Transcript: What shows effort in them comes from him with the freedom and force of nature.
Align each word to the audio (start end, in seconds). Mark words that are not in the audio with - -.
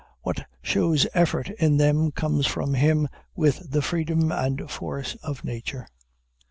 What 0.23 0.47
shows 0.63 1.05
effort 1.13 1.51
in 1.51 1.77
them 1.77 2.11
comes 2.11 2.47
from 2.47 2.73
him 2.73 3.07
with 3.35 3.69
the 3.69 3.83
freedom 3.83 4.31
and 4.31 4.67
force 4.67 5.13
of 5.21 5.43
nature. 5.43 5.85